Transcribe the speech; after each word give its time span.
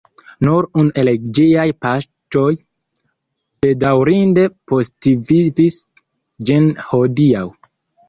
Nur 0.47 0.67
unu 0.83 0.93
el 1.01 1.11
ĝiaj 1.39 1.65
paĝoj 1.87 2.47
bedaŭrinde 3.67 4.49
postvivis 4.73 5.81
ĝis 6.53 6.61
hodiaŭ. 6.93 7.49